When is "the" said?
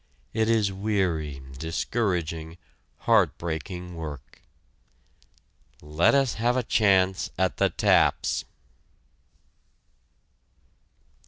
7.57-7.69